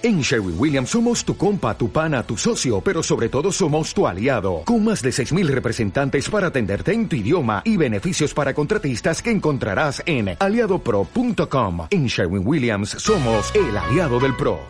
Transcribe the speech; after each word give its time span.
En 0.00 0.20
Sherwin 0.20 0.54
Williams 0.56 0.90
somos 0.90 1.24
tu 1.24 1.36
compa, 1.36 1.76
tu 1.76 1.90
pana, 1.90 2.22
tu 2.22 2.36
socio, 2.36 2.80
pero 2.80 3.02
sobre 3.02 3.28
todo 3.28 3.50
somos 3.50 3.92
tu 3.92 4.06
aliado, 4.06 4.62
con 4.64 4.84
más 4.84 5.02
de 5.02 5.10
6.000 5.10 5.48
representantes 5.48 6.30
para 6.30 6.46
atenderte 6.46 6.92
en 6.92 7.08
tu 7.08 7.16
idioma 7.16 7.62
y 7.64 7.76
beneficios 7.76 8.32
para 8.32 8.54
contratistas 8.54 9.20
que 9.20 9.32
encontrarás 9.32 10.00
en 10.06 10.36
aliadopro.com. 10.38 11.88
En 11.90 12.06
Sherwin 12.06 12.46
Williams 12.46 12.90
somos 12.90 13.52
el 13.56 13.76
aliado 13.76 14.20
del 14.20 14.36
PRO. 14.36 14.60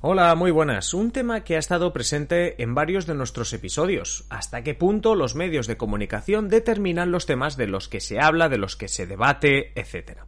Hola, 0.00 0.34
muy 0.34 0.50
buenas. 0.50 0.94
Un 0.94 1.12
tema 1.12 1.44
que 1.44 1.54
ha 1.54 1.60
estado 1.60 1.92
presente 1.92 2.60
en 2.60 2.74
varios 2.74 3.06
de 3.06 3.14
nuestros 3.14 3.52
episodios. 3.52 4.24
¿Hasta 4.30 4.64
qué 4.64 4.74
punto 4.74 5.14
los 5.14 5.36
medios 5.36 5.68
de 5.68 5.76
comunicación 5.76 6.48
determinan 6.48 7.12
los 7.12 7.24
temas 7.24 7.56
de 7.56 7.68
los 7.68 7.88
que 7.88 8.00
se 8.00 8.18
habla, 8.18 8.48
de 8.48 8.58
los 8.58 8.74
que 8.74 8.88
se 8.88 9.06
debate, 9.06 9.70
etcétera? 9.80 10.26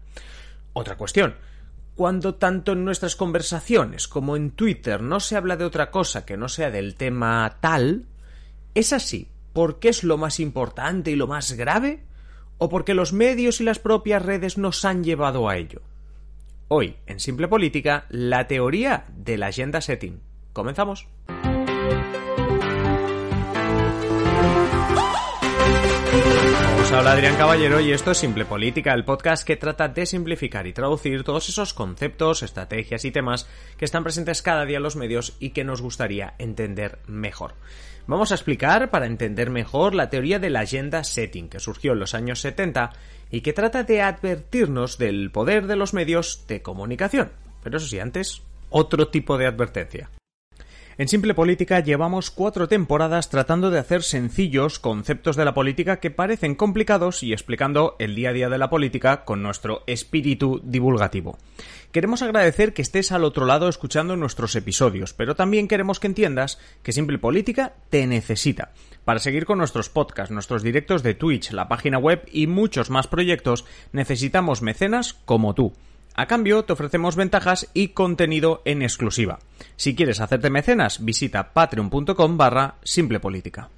Otra 0.75 0.96
cuestión 0.96 1.34
cuando 1.98 2.36
tanto 2.36 2.74
en 2.74 2.84
nuestras 2.84 3.16
conversaciones 3.16 4.06
como 4.06 4.36
en 4.36 4.52
Twitter 4.52 5.02
no 5.02 5.18
se 5.18 5.34
habla 5.34 5.56
de 5.56 5.64
otra 5.64 5.90
cosa 5.90 6.24
que 6.24 6.36
no 6.36 6.48
sea 6.48 6.70
del 6.70 6.95
tema 6.95 7.56
tal, 7.59 8.04
¿es 8.73 8.92
así 8.92 9.27
porque 9.52 9.88
es 9.88 10.04
lo 10.04 10.16
más 10.16 10.38
importante 10.38 11.10
y 11.10 11.16
lo 11.16 11.26
más 11.26 11.54
grave? 11.54 12.04
¿O 12.56 12.68
porque 12.68 12.95
los 12.95 13.12
medios 13.12 13.60
y 13.60 13.64
las 13.64 13.80
propias 13.80 14.23
redes 14.23 14.59
nos 14.59 14.84
han 14.84 15.02
llevado 15.02 15.48
a 15.48 15.56
ello? 15.56 15.82
Hoy, 16.68 16.95
en 17.06 17.18
Simple 17.18 17.48
Política, 17.48 18.06
la 18.10 18.46
teoría 18.46 19.06
de 19.16 19.37
la 19.37 19.48
agenda 19.48 19.80
setting. 19.80 20.20
Comenzamos. 20.52 21.09
Hola 26.91 27.12
Adrián 27.12 27.37
Caballero 27.37 27.80
y 27.80 27.92
esto 27.92 28.12
es 28.12 28.19
Simple 28.19 28.47
Política, 28.47 28.95
el 28.95 29.05
podcast 29.05 29.46
que 29.46 29.56
trata 29.56 29.88
de 29.88 30.06
simplificar 30.06 30.66
y 30.66 30.73
traducir 30.73 31.23
todos 31.23 31.51
esos 31.51 31.74
conceptos, 31.74 32.42
estrategias 32.42 33.05
y 33.05 33.10
temas 33.10 33.46
que 33.77 33.84
están 33.84 34.02
presentes 34.02 34.41
cada 34.41 34.65
día 34.65 34.79
en 34.79 34.83
los 34.83 34.96
medios 34.96 35.37
y 35.38 35.51
que 35.51 35.65
nos 35.65 35.82
gustaría 35.82 36.34
entender 36.38 36.98
mejor. 37.06 37.55
Vamos 38.06 38.32
a 38.32 38.37
explicar 38.37 38.90
para 38.90 39.04
entender 39.04 39.51
mejor 39.51 39.95
la 39.95 40.09
teoría 40.09 40.38
de 40.38 40.49
la 40.49 40.60
agenda 40.60 41.04
setting 41.04 41.51
que 41.51 41.60
surgió 41.60 41.93
en 41.93 42.01
los 42.01 42.15
años 42.15 42.40
70 42.40 42.90
y 43.30 43.43
que 43.43 43.52
trata 43.52 43.82
de 43.82 44.01
advertirnos 44.01 44.96
del 44.96 45.30
poder 45.30 45.66
de 45.66 45.77
los 45.77 45.93
medios 45.93 46.46
de 46.49 46.62
comunicación. 46.62 47.30
Pero 47.62 47.77
eso 47.77 47.87
sí, 47.87 48.01
antes, 48.01 48.43
otro 48.71 49.09
tipo 49.09 49.37
de 49.37 49.46
advertencia. 49.46 50.09
En 50.99 51.07
Simple 51.07 51.32
Política 51.32 51.79
llevamos 51.79 52.32
cuatro 52.32 52.66
temporadas 52.66 53.30
tratando 53.30 53.71
de 53.71 53.79
hacer 53.79 54.02
sencillos 54.02 54.80
conceptos 54.80 55.37
de 55.37 55.45
la 55.45 55.55
política 55.55 56.01
que 56.01 56.10
parecen 56.10 56.57
complicados 56.57 57.23
y 57.23 57.32
explicando 57.32 57.95
el 58.01 58.16
día 58.16 58.30
a 58.30 58.32
día 58.32 58.49
de 58.49 58.59
la 58.59 58.68
política 58.68 59.24
con 59.24 59.40
nuestro 59.40 59.85
espíritu 59.87 60.60
divulgativo. 60.65 61.38
Queremos 61.93 62.23
agradecer 62.23 62.74
que 62.74 62.82
estés 62.82 63.13
al 63.13 63.23
otro 63.23 63.46
lado 63.46 63.68
escuchando 63.68 64.16
nuestros 64.16 64.56
episodios, 64.56 65.15
pero 65.15 65.37
también 65.37 65.69
queremos 65.69 66.00
que 66.00 66.09
entiendas 66.09 66.59
que 66.82 66.91
Simple 66.91 67.19
Política 67.19 67.75
te 67.91 68.05
necesita. 68.09 68.72
Para 69.05 69.21
seguir 69.21 69.47
con 69.47 69.59
nuestros 69.59 69.91
podcasts, 69.91 70.33
nuestros 70.33 70.65
directos 70.65 71.05
de 71.05 71.15
Twitch, 71.15 71.53
la 71.53 71.69
página 71.69 71.99
web 71.99 72.28
y 72.33 72.49
muchos 72.49 72.91
más 72.91 73.06
proyectos, 73.06 73.65
necesitamos 73.93 74.62
mecenas 74.62 75.15
como 75.25 75.55
tú. 75.55 75.75
A 76.19 76.27
cambio, 76.27 76.65
te 76.65 76.72
ofrecemos 76.72 77.15
ventajas 77.15 77.71
y 77.75 77.91
contenido 77.91 78.61
en 78.65 78.83
exclusiva. 78.83 79.38
Si 79.77 79.94
quieres 79.94 80.21
hacerte 80.21 80.50
mecenas, 80.50 81.05
visita 81.05 81.53
patreon.com 81.53 82.37
barra 82.37 82.75
simplepolítica. 82.83 83.69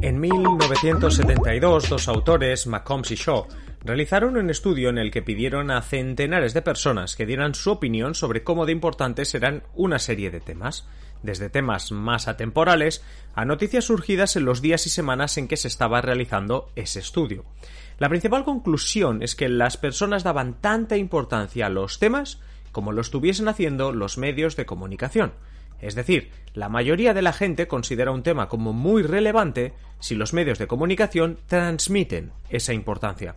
En 0.00 0.20
1972, 0.20 1.88
dos 1.88 2.06
autores, 2.06 2.68
McCombs 2.68 3.10
y 3.10 3.16
Shaw, 3.16 3.48
realizaron 3.84 4.38
un 4.38 4.48
estudio 4.48 4.88
en 4.88 4.98
el 4.98 5.10
que 5.10 5.22
pidieron 5.22 5.70
a 5.70 5.82
centenares 5.82 6.54
de 6.54 6.62
personas 6.62 7.16
que 7.16 7.26
dieran 7.26 7.54
su 7.54 7.70
opinión 7.70 8.14
sobre 8.14 8.42
cómo 8.42 8.64
de 8.64 8.72
importantes 8.72 9.34
eran 9.34 9.62
una 9.74 9.98
serie 9.98 10.30
de 10.30 10.40
temas 10.40 10.88
desde 11.22 11.50
temas 11.50 11.92
más 11.92 12.26
atemporales 12.26 13.02
a 13.34 13.44
noticias 13.44 13.84
surgidas 13.84 14.36
en 14.36 14.44
los 14.44 14.60
días 14.62 14.86
y 14.86 14.90
semanas 14.90 15.36
en 15.38 15.48
que 15.48 15.56
se 15.56 15.68
estaba 15.68 16.00
realizando 16.00 16.70
ese 16.76 17.00
estudio. 17.00 17.44
La 17.98 18.08
principal 18.08 18.44
conclusión 18.44 19.22
es 19.22 19.34
que 19.34 19.48
las 19.48 19.76
personas 19.76 20.24
daban 20.24 20.60
tanta 20.60 20.96
importancia 20.96 21.66
a 21.66 21.70
los 21.70 21.98
temas 21.98 22.40
como 22.72 22.92
lo 22.92 23.00
estuviesen 23.00 23.48
haciendo 23.48 23.92
los 23.92 24.18
medios 24.18 24.56
de 24.56 24.66
comunicación. 24.66 25.32
Es 25.84 25.94
decir, 25.94 26.30
la 26.54 26.70
mayoría 26.70 27.12
de 27.12 27.20
la 27.20 27.34
gente 27.34 27.68
considera 27.68 28.10
un 28.10 28.22
tema 28.22 28.48
como 28.48 28.72
muy 28.72 29.02
relevante 29.02 29.74
si 30.00 30.14
los 30.14 30.32
medios 30.32 30.58
de 30.58 30.66
comunicación 30.66 31.38
transmiten 31.46 32.32
esa 32.48 32.72
importancia. 32.72 33.36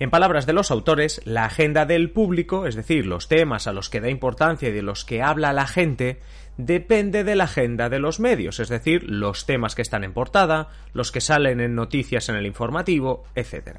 En 0.00 0.10
palabras 0.10 0.44
de 0.44 0.54
los 0.54 0.72
autores, 0.72 1.20
la 1.24 1.44
agenda 1.44 1.86
del 1.86 2.10
público, 2.10 2.66
es 2.66 2.74
decir, 2.74 3.06
los 3.06 3.28
temas 3.28 3.68
a 3.68 3.72
los 3.72 3.90
que 3.90 4.00
da 4.00 4.10
importancia 4.10 4.70
y 4.70 4.72
de 4.72 4.82
los 4.82 5.04
que 5.04 5.22
habla 5.22 5.52
la 5.52 5.68
gente, 5.68 6.18
depende 6.56 7.22
de 7.22 7.36
la 7.36 7.44
agenda 7.44 7.88
de 7.88 8.00
los 8.00 8.18
medios, 8.18 8.58
es 8.58 8.68
decir, 8.68 9.04
los 9.04 9.46
temas 9.46 9.76
que 9.76 9.82
están 9.82 10.02
en 10.02 10.12
portada, 10.12 10.70
los 10.94 11.12
que 11.12 11.20
salen 11.20 11.60
en 11.60 11.76
noticias 11.76 12.28
en 12.28 12.34
el 12.34 12.46
informativo, 12.46 13.22
etc. 13.36 13.78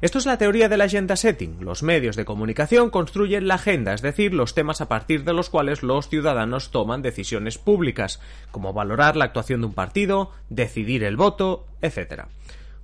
Esto 0.00 0.18
es 0.18 0.26
la 0.26 0.38
teoría 0.38 0.68
de 0.68 0.76
la 0.76 0.84
agenda 0.84 1.16
setting. 1.16 1.56
Los 1.60 1.82
medios 1.82 2.14
de 2.14 2.24
comunicación 2.24 2.88
construyen 2.88 3.48
la 3.48 3.54
agenda, 3.54 3.94
es 3.94 4.02
decir, 4.02 4.32
los 4.32 4.54
temas 4.54 4.80
a 4.80 4.88
partir 4.88 5.24
de 5.24 5.32
los 5.32 5.50
cuales 5.50 5.82
los 5.82 6.08
ciudadanos 6.08 6.70
toman 6.70 7.02
decisiones 7.02 7.58
públicas, 7.58 8.20
como 8.52 8.72
valorar 8.72 9.16
la 9.16 9.24
actuación 9.24 9.60
de 9.60 9.66
un 9.66 9.74
partido, 9.74 10.30
decidir 10.50 11.02
el 11.02 11.16
voto, 11.16 11.66
etc. 11.82 12.26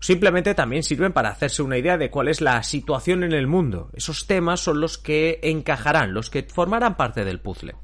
Simplemente 0.00 0.56
también 0.56 0.82
sirven 0.82 1.12
para 1.12 1.28
hacerse 1.28 1.62
una 1.62 1.78
idea 1.78 1.97
de 1.98 2.10
cuál 2.10 2.26
es 2.26 2.41
la 2.41 2.60
situación 2.64 3.22
en 3.22 3.32
el 3.32 3.47
mundo. 3.47 3.91
Esos 3.94 4.26
temas 4.26 4.58
son 4.58 4.80
los 4.80 4.98
que 4.98 5.38
encajarán, 5.44 6.14
los 6.14 6.30
que 6.30 6.42
formarán 6.42 6.97
parte 6.97 7.24
del 7.24 7.38
puzzle. 7.38 7.76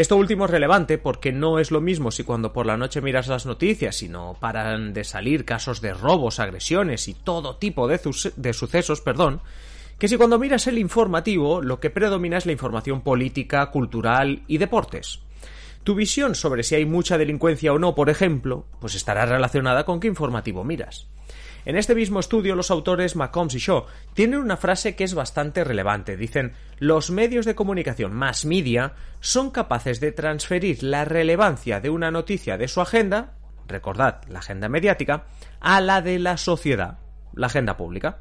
Esto 0.00 0.16
último 0.16 0.46
es 0.46 0.50
relevante 0.50 0.96
porque 0.96 1.30
no 1.30 1.58
es 1.58 1.70
lo 1.70 1.82
mismo 1.82 2.10
si 2.10 2.24
cuando 2.24 2.54
por 2.54 2.64
la 2.64 2.78
noche 2.78 3.02
miras 3.02 3.28
las 3.28 3.44
noticias, 3.44 3.96
sino 3.96 4.34
paran 4.40 4.94
de 4.94 5.04
salir 5.04 5.44
casos 5.44 5.82
de 5.82 5.92
robos, 5.92 6.40
agresiones 6.40 7.06
y 7.06 7.12
todo 7.12 7.56
tipo 7.56 7.86
de, 7.86 8.00
de, 8.36 8.52
sucesos, 8.54 9.02
perdón, 9.02 9.42
que 9.98 10.08
si 10.08 10.16
cuando 10.16 10.38
miras 10.38 10.66
el 10.68 10.78
informativo 10.78 11.60
lo 11.60 11.80
que 11.80 11.90
predomina 11.90 12.38
es 12.38 12.46
la 12.46 12.52
información 12.52 13.02
política, 13.02 13.66
cultural 13.66 14.40
y 14.46 14.56
deportes. 14.56 15.20
Tu 15.84 15.94
visión 15.94 16.34
sobre 16.34 16.62
si 16.62 16.76
hay 16.76 16.86
mucha 16.86 17.18
delincuencia 17.18 17.70
o 17.74 17.78
no, 17.78 17.94
por 17.94 18.08
ejemplo, 18.08 18.64
pues 18.80 18.94
estará 18.94 19.26
relacionada 19.26 19.84
con 19.84 20.00
qué 20.00 20.08
informativo 20.08 20.64
miras. 20.64 21.08
En 21.66 21.76
este 21.76 21.94
mismo 21.94 22.20
estudio, 22.20 22.56
los 22.56 22.70
autores 22.70 23.16
McCombs 23.16 23.54
y 23.54 23.58
Shaw 23.58 23.84
tienen 24.14 24.40
una 24.40 24.56
frase 24.56 24.96
que 24.96 25.04
es 25.04 25.14
bastante 25.14 25.62
relevante. 25.62 26.16
Dicen, 26.16 26.52
los 26.78 27.10
medios 27.10 27.44
de 27.44 27.54
comunicación 27.54 28.14
más 28.14 28.46
media 28.46 28.94
son 29.20 29.50
capaces 29.50 30.00
de 30.00 30.12
transferir 30.12 30.82
la 30.82 31.04
relevancia 31.04 31.80
de 31.80 31.90
una 31.90 32.10
noticia 32.10 32.56
de 32.56 32.68
su 32.68 32.80
agenda, 32.80 33.34
recordad, 33.68 34.22
la 34.28 34.38
agenda 34.38 34.68
mediática, 34.68 35.26
a 35.60 35.80
la 35.82 36.00
de 36.00 36.18
la 36.18 36.38
sociedad, 36.38 36.98
la 37.34 37.48
agenda 37.48 37.76
pública. 37.76 38.20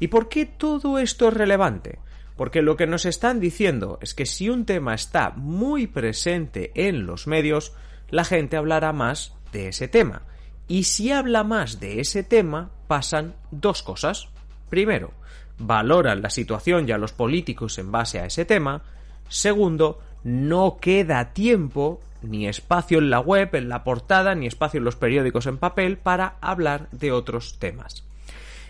¿Y 0.00 0.08
por 0.08 0.28
qué 0.28 0.46
todo 0.46 0.98
esto 0.98 1.28
es 1.28 1.34
relevante? 1.34 1.98
Porque 2.34 2.62
lo 2.62 2.76
que 2.76 2.86
nos 2.86 3.04
están 3.04 3.40
diciendo 3.40 3.98
es 4.00 4.14
que 4.14 4.26
si 4.26 4.48
un 4.48 4.64
tema 4.64 4.94
está 4.94 5.30
muy 5.36 5.86
presente 5.86 6.72
en 6.74 7.06
los 7.06 7.26
medios, 7.26 7.74
la 8.08 8.24
gente 8.24 8.56
hablará 8.56 8.92
más 8.92 9.36
de 9.52 9.68
ese 9.68 9.86
tema 9.86 10.22
y 10.68 10.84
si 10.84 11.10
habla 11.10 11.44
más 11.44 11.80
de 11.80 12.00
ese 12.00 12.22
tema, 12.22 12.70
pasan 12.86 13.34
dos 13.50 13.82
cosas. 13.82 14.28
Primero, 14.70 15.12
valoran 15.58 16.22
la 16.22 16.30
situación 16.30 16.88
y 16.88 16.92
a 16.92 16.98
los 16.98 17.12
políticos 17.12 17.78
en 17.78 17.92
base 17.92 18.18
a 18.18 18.26
ese 18.26 18.44
tema. 18.44 18.82
Segundo, 19.28 20.00
no 20.22 20.78
queda 20.80 21.32
tiempo 21.32 22.00
ni 22.22 22.48
espacio 22.48 22.98
en 22.98 23.10
la 23.10 23.20
web, 23.20 23.54
en 23.54 23.68
la 23.68 23.84
portada, 23.84 24.34
ni 24.34 24.46
espacio 24.46 24.78
en 24.78 24.84
los 24.84 24.96
periódicos 24.96 25.46
en 25.46 25.58
papel 25.58 25.98
para 25.98 26.36
hablar 26.40 26.88
de 26.90 27.12
otros 27.12 27.58
temas. 27.58 28.04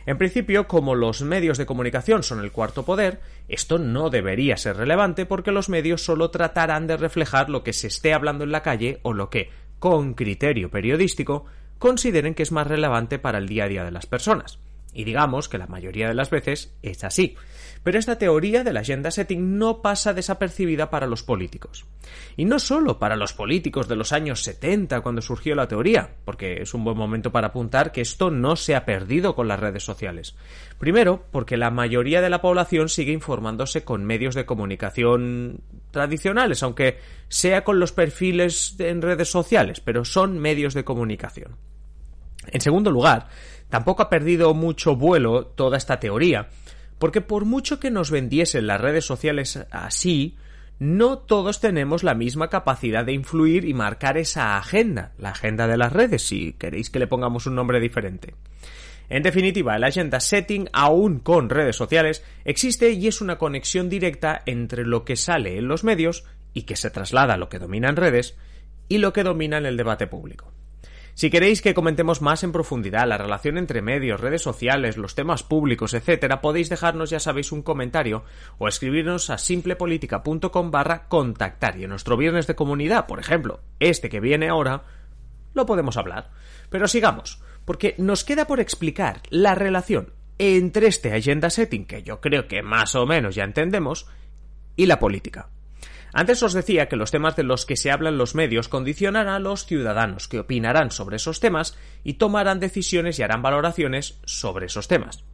En 0.06 0.18
principio, 0.18 0.68
como 0.68 0.94
los 0.94 1.22
medios 1.22 1.56
de 1.56 1.64
comunicación 1.64 2.22
son 2.22 2.40
el 2.40 2.52
cuarto 2.52 2.84
poder, 2.84 3.20
esto 3.48 3.78
no 3.78 4.10
debería 4.10 4.56
ser 4.58 4.76
relevante 4.76 5.24
porque 5.24 5.52
los 5.52 5.70
medios 5.70 6.04
solo 6.04 6.30
tratarán 6.30 6.86
de 6.86 6.98
reflejar 6.98 7.48
lo 7.48 7.62
que 7.62 7.72
se 7.72 7.86
esté 7.86 8.12
hablando 8.12 8.44
en 8.44 8.52
la 8.52 8.62
calle 8.62 8.98
o 9.02 9.14
lo 9.14 9.30
que, 9.30 9.50
con 9.78 10.12
criterio 10.12 10.70
periodístico, 10.70 11.46
consideren 11.78 12.34
que 12.34 12.42
es 12.42 12.52
más 12.52 12.66
relevante 12.66 13.18
para 13.18 13.38
el 13.38 13.48
día 13.48 13.64
a 13.64 13.68
día 13.68 13.84
de 13.84 13.90
las 13.90 14.06
personas. 14.06 14.58
Y 14.94 15.04
digamos 15.04 15.48
que 15.48 15.58
la 15.58 15.66
mayoría 15.66 16.08
de 16.08 16.14
las 16.14 16.30
veces 16.30 16.74
es 16.82 17.04
así. 17.04 17.36
Pero 17.82 17.98
esta 17.98 18.16
teoría 18.16 18.64
de 18.64 18.72
la 18.72 18.80
agenda 18.80 19.10
setting 19.10 19.58
no 19.58 19.82
pasa 19.82 20.14
desapercibida 20.14 20.88
para 20.88 21.06
los 21.06 21.22
políticos. 21.22 21.84
Y 22.36 22.46
no 22.46 22.58
solo 22.58 22.98
para 22.98 23.16
los 23.16 23.34
políticos 23.34 23.88
de 23.88 23.96
los 23.96 24.12
años 24.12 24.42
70 24.42 25.02
cuando 25.02 25.20
surgió 25.20 25.54
la 25.54 25.68
teoría, 25.68 26.16
porque 26.24 26.62
es 26.62 26.72
un 26.72 26.84
buen 26.84 26.96
momento 26.96 27.30
para 27.30 27.48
apuntar 27.48 27.92
que 27.92 28.00
esto 28.00 28.30
no 28.30 28.56
se 28.56 28.74
ha 28.74 28.86
perdido 28.86 29.34
con 29.34 29.48
las 29.48 29.60
redes 29.60 29.84
sociales. 29.84 30.34
Primero, 30.78 31.26
porque 31.30 31.56
la 31.56 31.70
mayoría 31.70 32.22
de 32.22 32.30
la 32.30 32.40
población 32.40 32.88
sigue 32.88 33.12
informándose 33.12 33.84
con 33.84 34.04
medios 34.04 34.34
de 34.34 34.46
comunicación 34.46 35.60
tradicionales, 35.90 36.62
aunque 36.62 36.98
sea 37.28 37.64
con 37.64 37.80
los 37.80 37.92
perfiles 37.92 38.76
en 38.78 39.02
redes 39.02 39.30
sociales, 39.30 39.80
pero 39.80 40.04
son 40.04 40.38
medios 40.38 40.72
de 40.72 40.84
comunicación. 40.84 41.56
En 42.52 42.60
segundo 42.60 42.90
lugar, 42.90 43.28
Tampoco 43.74 44.04
ha 44.04 44.08
perdido 44.08 44.54
mucho 44.54 44.94
vuelo 44.94 45.46
toda 45.46 45.76
esta 45.76 45.98
teoría, 45.98 46.48
porque 47.00 47.20
por 47.20 47.44
mucho 47.44 47.80
que 47.80 47.90
nos 47.90 48.12
vendiesen 48.12 48.68
las 48.68 48.80
redes 48.80 49.04
sociales 49.04 49.66
así, 49.72 50.36
no 50.78 51.18
todos 51.18 51.60
tenemos 51.60 52.04
la 52.04 52.14
misma 52.14 52.48
capacidad 52.48 53.04
de 53.04 53.14
influir 53.14 53.64
y 53.64 53.74
marcar 53.74 54.16
esa 54.16 54.56
agenda, 54.56 55.12
la 55.18 55.30
agenda 55.30 55.66
de 55.66 55.76
las 55.76 55.92
redes, 55.92 56.22
si 56.22 56.52
queréis 56.52 56.88
que 56.88 57.00
le 57.00 57.08
pongamos 57.08 57.48
un 57.48 57.56
nombre 57.56 57.80
diferente. 57.80 58.36
En 59.08 59.24
definitiva, 59.24 59.74
el 59.74 59.82
agenda 59.82 60.20
setting, 60.20 60.68
aún 60.72 61.18
con 61.18 61.50
redes 61.50 61.74
sociales, 61.74 62.24
existe 62.44 62.92
y 62.92 63.08
es 63.08 63.20
una 63.20 63.38
conexión 63.38 63.88
directa 63.88 64.42
entre 64.46 64.86
lo 64.86 65.04
que 65.04 65.16
sale 65.16 65.58
en 65.58 65.66
los 65.66 65.82
medios 65.82 66.24
y 66.52 66.62
que 66.62 66.76
se 66.76 66.90
traslada 66.90 67.34
a 67.34 67.38
lo 67.38 67.48
que 67.48 67.58
domina 67.58 67.88
en 67.88 67.96
redes 67.96 68.36
y 68.88 68.98
lo 68.98 69.12
que 69.12 69.24
domina 69.24 69.58
en 69.58 69.66
el 69.66 69.76
debate 69.76 70.06
público. 70.06 70.53
Si 71.14 71.30
queréis 71.30 71.62
que 71.62 71.74
comentemos 71.74 72.22
más 72.22 72.42
en 72.42 72.50
profundidad 72.50 73.06
la 73.06 73.16
relación 73.16 73.56
entre 73.56 73.82
medios, 73.82 74.20
redes 74.20 74.42
sociales, 74.42 74.96
los 74.96 75.14
temas 75.14 75.44
públicos, 75.44 75.94
etc., 75.94 76.40
podéis 76.42 76.68
dejarnos, 76.68 77.10
ya 77.10 77.20
sabéis, 77.20 77.52
un 77.52 77.62
comentario 77.62 78.24
o 78.58 78.66
escribirnos 78.66 79.30
a 79.30 79.38
simplepolitica.com 79.38 80.70
barra 80.72 81.06
contactar. 81.06 81.78
Y 81.78 81.84
en 81.84 81.90
nuestro 81.90 82.16
viernes 82.16 82.48
de 82.48 82.56
comunidad, 82.56 83.06
por 83.06 83.20
ejemplo, 83.20 83.60
este 83.78 84.08
que 84.08 84.18
viene 84.18 84.48
ahora, 84.48 84.82
lo 85.54 85.66
podemos 85.66 85.96
hablar. 85.96 86.30
Pero 86.68 86.88
sigamos, 86.88 87.40
porque 87.64 87.94
nos 87.96 88.24
queda 88.24 88.48
por 88.48 88.58
explicar 88.58 89.22
la 89.30 89.54
relación 89.54 90.12
entre 90.38 90.88
este 90.88 91.12
agenda 91.12 91.48
setting, 91.48 91.86
que 91.86 92.02
yo 92.02 92.20
creo 92.20 92.48
que 92.48 92.62
más 92.62 92.96
o 92.96 93.06
menos 93.06 93.36
ya 93.36 93.44
entendemos, 93.44 94.08
y 94.74 94.86
la 94.86 94.98
política. 94.98 95.48
Antes 96.16 96.44
os 96.44 96.52
decía 96.52 96.86
que 96.86 96.94
los 96.94 97.10
temas 97.10 97.34
de 97.34 97.42
los 97.42 97.66
que 97.66 97.76
se 97.76 97.90
hablan 97.90 98.18
los 98.18 98.36
medios 98.36 98.68
condicionarán 98.68 99.34
a 99.34 99.40
los 99.40 99.66
ciudadanos 99.66 100.28
que 100.28 100.38
opinarán 100.38 100.92
sobre 100.92 101.16
esos 101.16 101.40
temas 101.40 101.76
y 102.04 102.14
tomarán 102.14 102.60
decisiones 102.60 103.18
y 103.18 103.24
harán 103.24 103.42
valoraciones 103.42 104.20
sobre 104.24 104.66
esos 104.66 104.86
temas. 104.86 105.24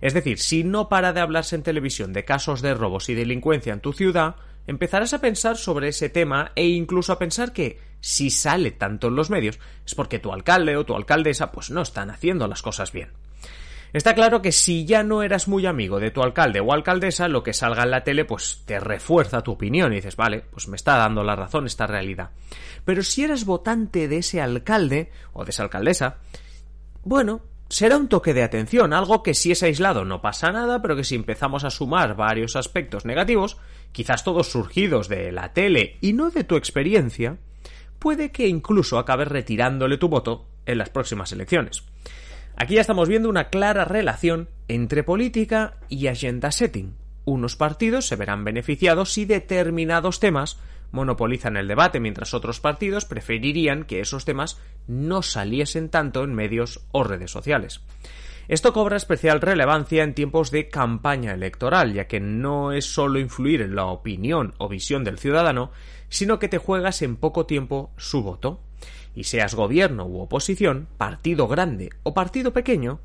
Es 0.00 0.14
decir, 0.14 0.38
si 0.38 0.62
no 0.62 0.88
para 0.88 1.12
de 1.12 1.18
hablarse 1.18 1.56
en 1.56 1.64
televisión 1.64 2.12
de 2.12 2.24
casos 2.24 2.62
de 2.62 2.74
robos 2.74 3.08
y 3.08 3.14
delincuencia 3.14 3.72
en 3.72 3.80
tu 3.80 3.92
ciudad, 3.92 4.36
empezarás 4.68 5.12
a 5.12 5.20
pensar 5.20 5.56
sobre 5.56 5.88
ese 5.88 6.08
tema 6.08 6.52
e 6.54 6.68
incluso 6.68 7.12
a 7.12 7.18
pensar 7.18 7.52
que 7.52 7.80
si 8.00 8.30
sale 8.30 8.70
tanto 8.70 9.08
en 9.08 9.16
los 9.16 9.30
medios 9.30 9.58
es 9.84 9.96
porque 9.96 10.20
tu 10.20 10.32
alcalde 10.32 10.76
o 10.76 10.86
tu 10.86 10.94
alcaldesa 10.94 11.50
pues 11.50 11.70
no 11.70 11.82
están 11.82 12.10
haciendo 12.10 12.46
las 12.46 12.62
cosas 12.62 12.92
bien. 12.92 13.10
Está 13.92 14.14
claro 14.14 14.42
que 14.42 14.52
si 14.52 14.84
ya 14.84 15.02
no 15.02 15.22
eras 15.22 15.48
muy 15.48 15.64
amigo 15.64 15.98
de 15.98 16.10
tu 16.10 16.22
alcalde 16.22 16.60
o 16.60 16.72
alcaldesa, 16.72 17.26
lo 17.28 17.42
que 17.42 17.54
salga 17.54 17.84
en 17.84 17.90
la 17.90 18.04
tele 18.04 18.24
pues 18.24 18.62
te 18.66 18.78
refuerza 18.80 19.42
tu 19.42 19.52
opinión 19.52 19.92
y 19.92 19.96
dices, 19.96 20.16
vale, 20.16 20.44
pues 20.50 20.68
me 20.68 20.76
está 20.76 20.96
dando 20.96 21.24
la 21.24 21.36
razón 21.36 21.66
esta 21.66 21.86
realidad. 21.86 22.30
Pero 22.84 23.02
si 23.02 23.24
eres 23.24 23.46
votante 23.46 24.06
de 24.08 24.18
ese 24.18 24.42
alcalde 24.42 25.10
o 25.32 25.44
de 25.44 25.50
esa 25.50 25.62
alcaldesa, 25.62 26.18
bueno, 27.02 27.40
será 27.70 27.96
un 27.96 28.08
toque 28.08 28.34
de 28.34 28.42
atención, 28.42 28.92
algo 28.92 29.22
que 29.22 29.34
si 29.34 29.52
es 29.52 29.62
aislado 29.62 30.04
no 30.04 30.20
pasa 30.20 30.52
nada, 30.52 30.82
pero 30.82 30.94
que 30.96 31.04
si 31.04 31.14
empezamos 31.14 31.64
a 31.64 31.70
sumar 31.70 32.14
varios 32.14 32.56
aspectos 32.56 33.06
negativos, 33.06 33.56
quizás 33.92 34.22
todos 34.22 34.50
surgidos 34.50 35.08
de 35.08 35.32
la 35.32 35.54
tele 35.54 35.96
y 36.02 36.12
no 36.12 36.30
de 36.30 36.44
tu 36.44 36.56
experiencia, 36.56 37.38
puede 37.98 38.32
que 38.32 38.48
incluso 38.48 38.98
acabes 38.98 39.28
retirándole 39.28 39.96
tu 39.96 40.08
voto 40.08 40.46
en 40.66 40.78
las 40.78 40.90
próximas 40.90 41.32
elecciones. 41.32 41.84
Aquí 42.60 42.74
ya 42.74 42.80
estamos 42.80 43.08
viendo 43.08 43.28
una 43.28 43.50
clara 43.50 43.84
relación 43.84 44.48
entre 44.66 45.04
política 45.04 45.76
y 45.88 46.08
agenda 46.08 46.50
setting. 46.50 46.96
Unos 47.24 47.54
partidos 47.54 48.08
se 48.08 48.16
verán 48.16 48.42
beneficiados 48.42 49.12
si 49.12 49.26
determinados 49.26 50.18
temas 50.18 50.58
monopolizan 50.90 51.56
el 51.56 51.68
debate, 51.68 52.00
mientras 52.00 52.34
otros 52.34 52.58
partidos 52.58 53.04
preferirían 53.04 53.84
que 53.84 54.00
esos 54.00 54.24
temas 54.24 54.60
no 54.88 55.22
saliesen 55.22 55.88
tanto 55.88 56.24
en 56.24 56.34
medios 56.34 56.80
o 56.90 57.04
redes 57.04 57.30
sociales. 57.30 57.80
Esto 58.48 58.72
cobra 58.72 58.96
especial 58.96 59.40
relevancia 59.40 60.02
en 60.02 60.14
tiempos 60.14 60.50
de 60.50 60.68
campaña 60.68 61.34
electoral, 61.34 61.92
ya 61.92 62.08
que 62.08 62.18
no 62.18 62.72
es 62.72 62.86
solo 62.92 63.20
influir 63.20 63.62
en 63.62 63.76
la 63.76 63.86
opinión 63.86 64.54
o 64.58 64.68
visión 64.68 65.04
del 65.04 65.20
ciudadano, 65.20 65.70
sino 66.08 66.40
que 66.40 66.48
te 66.48 66.58
juegas 66.58 67.02
en 67.02 67.14
poco 67.14 67.46
tiempo 67.46 67.92
su 67.96 68.24
voto 68.24 68.62
y 69.14 69.24
seas 69.24 69.54
gobierno 69.54 70.06
u 70.06 70.20
oposición, 70.20 70.88
partido 70.96 71.48
grande 71.48 71.90
o 72.02 72.14
partido 72.14 72.52
pequeño, 72.52 73.00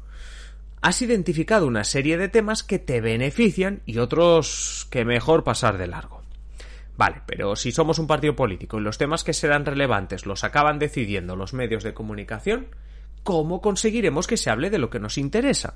has 0.82 1.02
identificado 1.02 1.66
una 1.66 1.86
serie 1.86 2.18
de 2.18 2.28
temas 2.28 2.64
que 2.64 2.78
te 2.78 3.00
benefician 3.00 3.82
y 3.86 4.00
otros 4.00 4.88
que 4.90 5.06
mejor 5.06 5.44
pasar 5.44 5.78
de 5.78 5.88
largo. 5.88 6.22
Vale, 6.98 7.22
pero 7.26 7.56
si 7.56 7.72
somos 7.72 8.00
un 8.00 8.08
partido 8.08 8.36
político 8.36 8.78
y 8.78 8.84
los 8.84 8.98
temas 8.98 9.24
que 9.24 9.34
serán 9.34 9.66
relevantes 9.66 10.26
los 10.26 10.44
acaban 10.44 10.80
decidiendo 10.80 11.36
los 11.36 11.54
medios 11.54 11.84
de 11.84 11.94
comunicación, 11.94 12.68
¿cómo 13.24 13.62
conseguiremos 13.62 14.28
que 14.28 14.38
se 14.38 14.50
hable 14.50 14.70
de 14.70 14.78
lo 14.78 14.90
que 14.90 15.00
nos 15.00 15.18
interesa? 15.18 15.76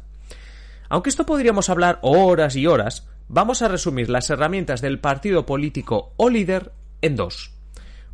Aunque 0.89 1.09
esto 1.09 1.25
podríamos 1.25 1.69
hablar 1.69 1.99
horas 2.01 2.55
y 2.55 2.67
horas, 2.67 3.07
vamos 3.27 3.61
a 3.61 3.67
resumir 3.67 4.09
las 4.09 4.29
herramientas 4.29 4.81
del 4.81 4.99
partido 4.99 5.45
político 5.45 6.13
o 6.17 6.29
líder 6.29 6.71
en 7.01 7.15
dos. 7.15 7.56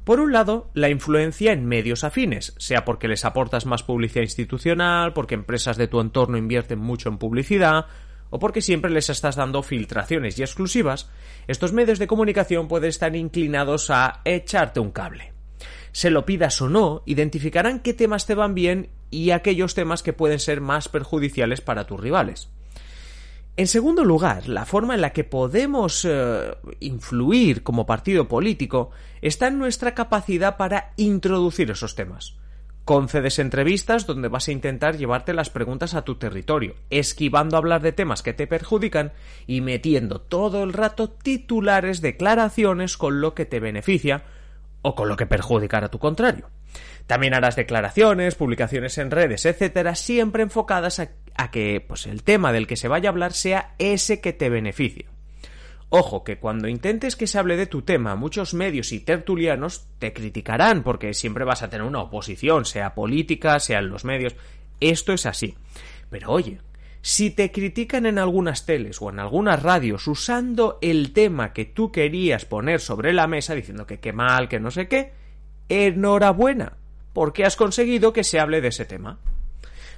Por 0.03 0.19
un 0.19 0.33
lado, 0.33 0.69
la 0.73 0.89
influencia 0.89 1.53
en 1.53 1.65
medios 1.65 2.03
afines, 2.03 2.53
sea 2.57 2.83
porque 2.83 3.07
les 3.07 3.23
aportas 3.23 3.65
más 3.65 3.83
publicidad 3.83 4.23
institucional, 4.23 5.13
porque 5.13 5.33
empresas 5.33 5.77
de 5.77 5.87
tu 5.87 6.01
entorno 6.01 6.37
invierten 6.37 6.79
mucho 6.79 7.07
en 7.07 7.17
publicidad, 7.17 7.85
o 8.29 8.37
porque 8.37 8.61
siempre 8.61 8.91
les 8.91 9.09
estás 9.09 9.37
dando 9.37 9.63
filtraciones 9.63 10.37
y 10.37 10.41
exclusivas, 10.41 11.09
estos 11.47 11.71
medios 11.71 11.99
de 11.99 12.07
comunicación 12.07 12.67
pueden 12.67 12.89
estar 12.89 13.15
inclinados 13.15 13.89
a 13.91 14.19
echarte 14.25 14.81
un 14.81 14.91
cable. 14.91 15.31
Se 15.93 16.09
lo 16.09 16.25
pidas 16.25 16.61
o 16.61 16.67
no, 16.67 17.03
identificarán 17.05 17.79
qué 17.79 17.93
temas 17.93 18.25
te 18.25 18.35
van 18.35 18.55
bien 18.55 18.89
y 19.09 19.29
aquellos 19.29 19.73
temas 19.73 20.03
que 20.03 20.11
pueden 20.11 20.39
ser 20.39 20.59
más 20.59 20.89
perjudiciales 20.89 21.61
para 21.61 21.85
tus 21.85 21.99
rivales. 21.99 22.49
En 23.55 23.67
segundo 23.67 24.03
lugar, 24.03 24.49
la 24.49 24.65
forma 24.65 24.95
en 24.95 25.01
la 25.01 25.11
que 25.11 25.23
podemos 25.23 26.05
eh, 26.09 26.55
influir 26.79 27.61
como 27.61 27.85
partido 27.85 28.27
político 28.27 28.89
está 29.21 29.47
en 29.47 29.59
nuestra 29.59 29.93
capacidad 29.93 30.57
para 30.57 30.93
introducir 30.97 31.69
esos 31.69 31.93
temas. 31.93 32.35
Concedes 32.83 33.37
entrevistas 33.37 34.07
donde 34.07 34.27
vas 34.27 34.47
a 34.47 34.51
intentar 34.51 34.97
llevarte 34.97 35.35
las 35.35 35.51
preguntas 35.51 35.93
a 35.93 36.01
tu 36.01 36.15
territorio, 36.15 36.73
esquivando 36.89 37.55
hablar 37.55 37.81
de 37.83 37.91
temas 37.91 38.23
que 38.23 38.33
te 38.33 38.47
perjudican 38.47 39.13
y 39.45 39.61
metiendo 39.61 40.19
todo 40.19 40.63
el 40.63 40.73
rato 40.73 41.11
titulares, 41.11 42.01
declaraciones 42.01 42.97
con 42.97 43.21
lo 43.21 43.35
que 43.35 43.45
te 43.45 43.59
beneficia 43.59 44.23
o 44.81 44.95
con 44.95 45.07
lo 45.07 45.15
que 45.15 45.27
perjudicará 45.27 45.85
a 45.85 45.91
tu 45.91 45.99
contrario. 45.99 46.49
También 47.05 47.35
harás 47.35 47.55
declaraciones, 47.55 48.35
publicaciones 48.35 48.97
en 48.97 49.11
redes, 49.11 49.45
etcétera, 49.45 49.95
siempre 49.95 50.43
enfocadas 50.43 50.99
a 50.99 51.11
a 51.35 51.51
que 51.51 51.83
pues 51.85 52.07
el 52.07 52.23
tema 52.23 52.51
del 52.51 52.67
que 52.67 52.77
se 52.77 52.87
vaya 52.87 53.09
a 53.09 53.11
hablar 53.11 53.33
sea 53.33 53.75
ese 53.79 54.21
que 54.21 54.33
te 54.33 54.49
beneficie. 54.49 55.05
Ojo, 55.95 56.23
que 56.23 56.39
cuando 56.39 56.67
intentes 56.67 57.15
que 57.15 57.27
se 57.27 57.37
hable 57.37 57.55
de 57.55 57.67
tu 57.67 57.83
tema, 57.83 58.15
muchos 58.15 58.55
medios 58.55 58.91
y 58.91 58.99
tertulianos 58.99 59.85
te 59.99 60.11
criticarán 60.11 60.81
porque 60.81 61.13
siempre 61.13 61.45
vas 61.45 61.61
a 61.61 61.69
tener 61.69 61.85
una 61.85 62.01
oposición, 62.01 62.65
sea 62.65 62.95
política, 62.95 63.59
sea 63.59 63.77
en 63.77 63.89
los 63.89 64.03
medios. 64.03 64.35
Esto 64.79 65.13
es 65.13 65.27
así. 65.27 65.55
Pero 66.09 66.31
oye, 66.31 66.61
si 67.03 67.29
te 67.29 67.51
critican 67.51 68.05
en 68.05 68.17
algunas 68.17 68.65
teles 68.65 69.01
o 69.01 69.09
en 69.11 69.19
algunas 69.19 69.61
radios 69.61 70.07
usando 70.07 70.79
el 70.81 71.13
tema 71.13 71.53
que 71.53 71.65
tú 71.65 71.91
querías 71.91 72.45
poner 72.45 72.79
sobre 72.79 73.13
la 73.13 73.27
mesa 73.27 73.53
diciendo 73.53 73.85
que 73.85 73.99
qué 73.99 74.13
mal, 74.13 74.49
que 74.49 74.59
no 74.59 74.71
sé 74.71 74.87
qué, 74.87 75.11
enhorabuena, 75.69 76.77
porque 77.13 77.45
has 77.45 77.55
conseguido 77.55 78.13
que 78.13 78.23
se 78.23 78.39
hable 78.39 78.61
de 78.61 78.69
ese 78.69 78.85
tema. 78.85 79.19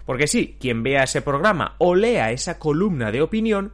Porque 0.05 0.27
sí, 0.27 0.57
quien 0.59 0.83
vea 0.83 1.03
ese 1.03 1.21
programa 1.21 1.75
o 1.79 1.95
lea 1.95 2.31
esa 2.31 2.59
columna 2.59 3.11
de 3.11 3.21
opinión, 3.21 3.73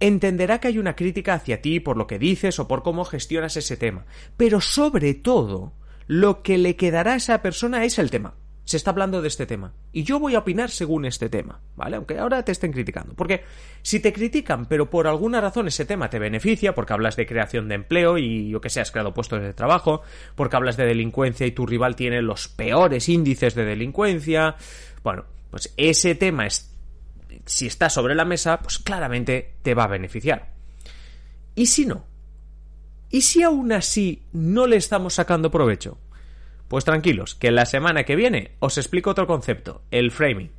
entenderá 0.00 0.58
que 0.58 0.68
hay 0.68 0.78
una 0.78 0.96
crítica 0.96 1.34
hacia 1.34 1.62
ti 1.62 1.78
por 1.78 1.96
lo 1.96 2.06
que 2.06 2.18
dices 2.18 2.58
o 2.58 2.66
por 2.66 2.82
cómo 2.82 3.04
gestionas 3.04 3.56
ese 3.56 3.76
tema. 3.76 4.06
Pero 4.36 4.60
sobre 4.60 5.14
todo, 5.14 5.74
lo 6.06 6.42
que 6.42 6.58
le 6.58 6.74
quedará 6.74 7.12
a 7.12 7.16
esa 7.16 7.40
persona 7.42 7.84
es 7.84 7.98
el 7.98 8.10
tema. 8.10 8.34
Se 8.64 8.76
está 8.76 8.90
hablando 8.90 9.20
de 9.20 9.28
este 9.28 9.46
tema. 9.46 9.74
Y 9.92 10.04
yo 10.04 10.20
voy 10.20 10.36
a 10.36 10.40
opinar 10.40 10.70
según 10.70 11.04
este 11.04 11.28
tema, 11.28 11.60
¿vale? 11.74 11.96
Aunque 11.96 12.18
ahora 12.18 12.44
te 12.44 12.52
estén 12.52 12.72
criticando. 12.72 13.14
Porque 13.14 13.42
si 13.82 14.00
te 14.00 14.12
critican, 14.12 14.66
pero 14.66 14.88
por 14.88 15.08
alguna 15.08 15.40
razón 15.40 15.66
ese 15.66 15.84
tema 15.84 16.08
te 16.08 16.20
beneficia, 16.20 16.74
porque 16.74 16.92
hablas 16.92 17.16
de 17.16 17.26
creación 17.26 17.68
de 17.68 17.74
empleo 17.74 18.16
y 18.16 18.48
yo 18.48 18.60
que 18.60 18.70
sé, 18.70 18.80
has 18.80 18.92
creado 18.92 19.12
puestos 19.12 19.40
de 19.40 19.54
trabajo, 19.54 20.02
porque 20.36 20.56
hablas 20.56 20.76
de 20.76 20.86
delincuencia 20.86 21.46
y 21.46 21.52
tu 21.52 21.66
rival 21.66 21.96
tiene 21.96 22.22
los 22.22 22.48
peores 22.48 23.08
índices 23.08 23.54
de 23.54 23.64
delincuencia, 23.64 24.54
bueno, 25.02 25.24
pues 25.50 25.72
ese 25.76 26.14
tema, 26.14 26.46
es, 26.46 26.74
si 27.46 27.66
está 27.66 27.90
sobre 27.90 28.14
la 28.14 28.24
mesa, 28.24 28.60
pues 28.60 28.78
claramente 28.78 29.54
te 29.62 29.74
va 29.74 29.84
a 29.84 29.88
beneficiar. 29.88 30.52
¿Y 31.54 31.66
si 31.66 31.86
no? 31.86 32.04
¿Y 33.10 33.22
si 33.22 33.42
aún 33.42 33.72
así 33.72 34.22
no 34.32 34.66
le 34.66 34.76
estamos 34.76 35.14
sacando 35.14 35.50
provecho? 35.50 35.98
Pues 36.68 36.84
tranquilos, 36.84 37.34
que 37.34 37.50
la 37.50 37.66
semana 37.66 38.04
que 38.04 38.14
viene 38.14 38.52
os 38.60 38.78
explico 38.78 39.10
otro 39.10 39.26
concepto, 39.26 39.82
el 39.90 40.12
framing. 40.12 40.52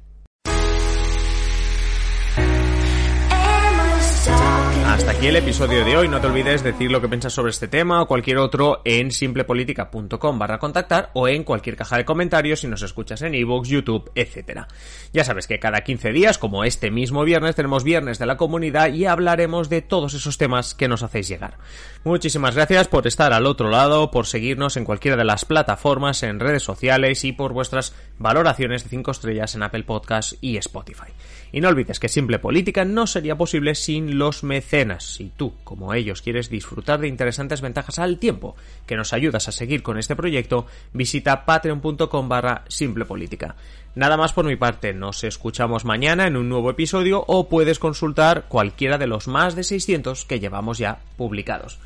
Hasta 5.01 5.13
aquí 5.13 5.25
el 5.25 5.35
episodio 5.35 5.83
de 5.83 5.97
hoy. 5.97 6.07
No 6.07 6.21
te 6.21 6.27
olvides 6.27 6.61
decir 6.61 6.91
lo 6.91 7.01
que 7.01 7.09
piensas 7.09 7.33
sobre 7.33 7.49
este 7.49 7.67
tema 7.67 8.03
o 8.03 8.07
cualquier 8.07 8.37
otro 8.37 8.83
en 8.85 9.09
simplepolitica.com 9.09 10.37
barra 10.37 10.59
contactar 10.59 11.09
o 11.15 11.27
en 11.27 11.43
cualquier 11.43 11.75
caja 11.75 11.97
de 11.97 12.05
comentarios 12.05 12.59
si 12.59 12.67
nos 12.67 12.83
escuchas 12.83 13.23
en 13.23 13.33
ebooks, 13.33 13.67
YouTube, 13.67 14.11
etc. 14.13 14.67
Ya 15.11 15.23
sabes 15.23 15.47
que 15.47 15.57
cada 15.57 15.81
15 15.81 16.11
días, 16.11 16.37
como 16.37 16.63
este 16.63 16.91
mismo 16.91 17.23
viernes, 17.23 17.55
tenemos 17.55 17.83
viernes 17.83 18.19
de 18.19 18.27
la 18.27 18.37
comunidad 18.37 18.93
y 18.93 19.07
hablaremos 19.07 19.69
de 19.69 19.81
todos 19.81 20.13
esos 20.13 20.37
temas 20.37 20.75
que 20.75 20.87
nos 20.87 21.01
hacéis 21.01 21.27
llegar. 21.27 21.57
Muchísimas 22.03 22.53
gracias 22.53 22.87
por 22.87 23.07
estar 23.07 23.33
al 23.33 23.47
otro 23.47 23.71
lado, 23.71 24.11
por 24.11 24.27
seguirnos 24.27 24.77
en 24.77 24.85
cualquiera 24.85 25.17
de 25.17 25.25
las 25.25 25.45
plataformas, 25.45 26.21
en 26.21 26.39
redes 26.39 26.61
sociales 26.61 27.25
y 27.25 27.31
por 27.31 27.53
vuestras 27.53 27.95
valoraciones 28.19 28.83
de 28.83 28.91
5 28.91 29.09
estrellas 29.09 29.55
en 29.55 29.63
Apple 29.63 29.83
Podcast 29.83 30.33
y 30.41 30.57
Spotify. 30.57 31.11
Y 31.51 31.59
no 31.59 31.69
olvides 31.69 31.99
que 31.99 32.07
Simple 32.07 32.37
Política 32.37 32.85
no 32.85 33.07
sería 33.07 33.35
posible 33.35 33.73
sin 33.73 34.19
los 34.19 34.43
mecenas. 34.43 34.90
Si 34.99 35.31
tú, 35.35 35.53
como 35.63 35.93
ellos, 35.93 36.21
quieres 36.21 36.49
disfrutar 36.49 36.99
de 36.99 37.07
interesantes 37.07 37.61
ventajas 37.61 37.99
al 37.99 38.17
tiempo 38.17 38.55
que 38.85 38.95
nos 38.95 39.13
ayudas 39.13 39.47
a 39.47 39.51
seguir 39.51 39.83
con 39.83 39.97
este 39.97 40.15
proyecto, 40.15 40.65
visita 40.93 41.45
patreon.com 41.45 42.29
barra 42.29 42.63
Simple 42.67 43.05
Política. 43.05 43.55
Nada 43.95 44.17
más 44.17 44.33
por 44.33 44.45
mi 44.45 44.55
parte, 44.55 44.93
nos 44.93 45.23
escuchamos 45.23 45.85
mañana 45.85 46.27
en 46.27 46.37
un 46.37 46.49
nuevo 46.49 46.69
episodio 46.69 47.23
o 47.27 47.49
puedes 47.49 47.79
consultar 47.79 48.45
cualquiera 48.47 48.97
de 48.97 49.07
los 49.07 49.27
más 49.27 49.55
de 49.55 49.63
600 49.63 50.25
que 50.25 50.39
llevamos 50.39 50.77
ya 50.77 50.99
publicados. 51.17 51.79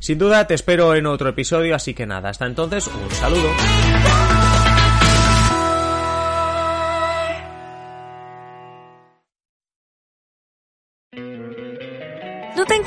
Sin 0.00 0.18
duda 0.18 0.46
te 0.48 0.54
espero 0.54 0.96
en 0.96 1.06
otro 1.06 1.28
episodio, 1.28 1.76
así 1.76 1.94
que 1.94 2.06
nada, 2.06 2.30
hasta 2.30 2.46
entonces 2.46 2.88
un 2.88 3.10
saludo. 3.12 3.50